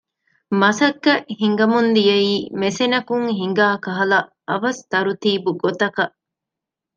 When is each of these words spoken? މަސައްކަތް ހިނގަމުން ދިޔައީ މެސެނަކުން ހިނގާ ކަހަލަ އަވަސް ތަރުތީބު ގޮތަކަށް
މަސައްކަތް 0.59 1.27
ހިނގަމުން 1.39 1.89
ދިޔައީ 1.95 2.35
މެސެނަކުން 2.61 3.27
ހިނގާ 3.39 3.67
ކަހަލަ 3.85 4.19
އަވަސް 4.49 4.81
ތަރުތީބު 4.91 5.49
ގޮތަކަށް 5.63 6.15